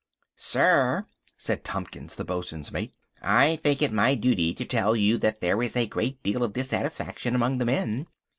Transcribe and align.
"Sir," 0.35 1.05
said 1.37 1.63
Tompkins, 1.63 2.15
the 2.15 2.25
bosun's 2.25 2.71
mate, 2.71 2.95
"I 3.21 3.57
think 3.57 3.83
it 3.83 3.93
my 3.93 4.15
duty 4.15 4.51
to 4.51 4.65
tell 4.65 4.95
you 4.95 5.19
that 5.19 5.41
there 5.41 5.61
is 5.61 5.75
a 5.75 5.85
great 5.85 6.23
deal 6.23 6.41
of 6.43 6.53
dissatisfaction 6.53 7.35
among 7.35 7.59
the 7.59 7.65
men." 7.65 8.07